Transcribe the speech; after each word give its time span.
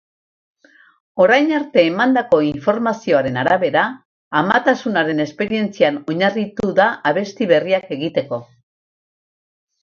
Orain 1.25 1.51
arte 1.57 1.81
emandako 1.89 2.39
informazioaren 2.45 3.37
arabera, 3.41 3.83
amatasunaren 4.39 5.21
esperientzian 5.27 6.01
oinarritu 6.15 6.71
da 6.81 6.89
abesti 7.13 7.51
berriak 7.53 7.95
egiteko. 7.99 8.43